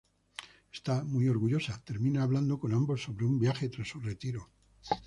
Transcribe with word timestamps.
Esta, 0.73 1.03
muy 1.03 1.29
orgullosa, 1.29 1.79
termina 1.85 2.23
hablando 2.23 2.59
con 2.59 2.73
ambos 2.73 3.03
sobre 3.03 3.23
un 3.23 3.37
viaje 3.37 3.69
tras 3.69 3.87
su 3.89 3.99
retiro. 3.99 4.49